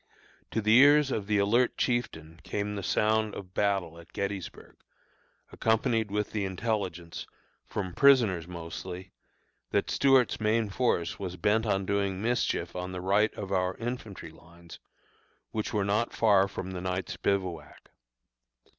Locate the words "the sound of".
2.73-3.53